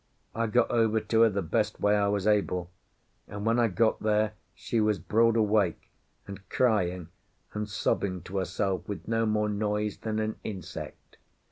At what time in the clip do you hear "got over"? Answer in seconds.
0.47-0.99